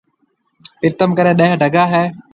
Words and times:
پرتم 0.79 1.09
ڪني 1.17 1.33
ڏيه 1.39 1.53
ڊگا 1.61 1.85
هيَ۔ 1.93 2.03